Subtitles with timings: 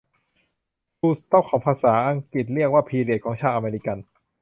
[0.97, 3.97] ฟูลสตอปของภาษาอังกฤษเรียกว่าพิเรียดของชาวอเมริกัน